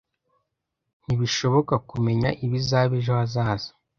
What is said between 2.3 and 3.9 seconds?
ibizaba ejo hazaza.